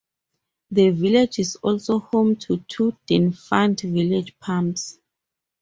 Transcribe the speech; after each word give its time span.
The 0.71 0.89
village 0.89 1.37
is 1.37 1.57
also 1.57 1.99
home 1.99 2.35
to 2.37 2.57
two 2.67 2.97
defunct 3.05 3.81
village 3.83 4.33
pumps. 4.39 4.97